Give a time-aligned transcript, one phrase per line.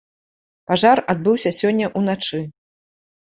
[0.69, 2.39] Пажар адбыўся сёння ўначы.